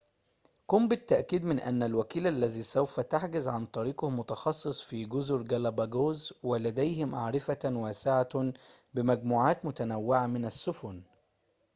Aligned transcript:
قم 0.67 0.87
بالتأكد 0.87 1.43
من 1.43 1.59
أن 1.59 1.83
الوكيل 1.83 2.27
الذي 2.27 2.63
سوف 2.63 2.99
تحجز 2.99 3.47
عن 3.47 3.65
طريقه 3.65 4.09
متخصص 4.09 4.81
في 4.81 5.05
جزر 5.05 5.41
جالاباجوس 5.41 6.33
ولديه 6.43 7.05
معرفةٌ 7.05 7.59
واسعةٌ 7.65 8.53
بمجموعاتٍ 8.93 9.65
متنوعةٍ 9.65 10.27
من 10.27 10.45
السفن 10.45 11.03